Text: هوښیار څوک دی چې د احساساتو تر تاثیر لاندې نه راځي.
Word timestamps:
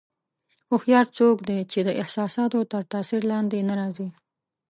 هوښیار 0.69 1.05
څوک 1.17 1.37
دی 1.47 1.59
چې 1.71 1.79
د 1.87 1.89
احساساتو 2.01 2.59
تر 2.71 2.81
تاثیر 2.93 3.21
لاندې 3.31 3.59
نه 3.69 3.73
راځي. 3.79 4.07